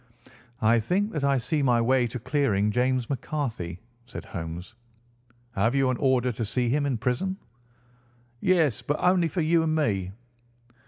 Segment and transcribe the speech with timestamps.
[0.63, 4.73] "I think that I see my way to clearing James McCarthy," said Holmes.
[5.51, 7.37] "Have you an order to see him in prison?"
[8.39, 10.11] "Yes, but only for you and me."